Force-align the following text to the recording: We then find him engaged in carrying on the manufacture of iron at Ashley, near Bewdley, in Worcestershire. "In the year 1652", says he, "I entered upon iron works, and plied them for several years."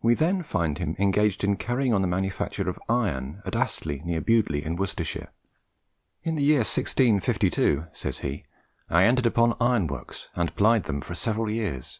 We 0.00 0.14
then 0.14 0.44
find 0.44 0.78
him 0.78 0.94
engaged 0.96 1.42
in 1.42 1.56
carrying 1.56 1.92
on 1.92 2.02
the 2.02 2.06
manufacture 2.06 2.68
of 2.68 2.78
iron 2.88 3.42
at 3.44 3.56
Ashley, 3.56 4.00
near 4.04 4.20
Bewdley, 4.20 4.62
in 4.64 4.76
Worcestershire. 4.76 5.32
"In 6.22 6.36
the 6.36 6.44
year 6.44 6.58
1652", 6.58 7.88
says 7.92 8.20
he, 8.20 8.44
"I 8.88 9.02
entered 9.02 9.26
upon 9.26 9.56
iron 9.60 9.88
works, 9.88 10.28
and 10.36 10.54
plied 10.54 10.84
them 10.84 11.00
for 11.00 11.16
several 11.16 11.50
years." 11.50 11.98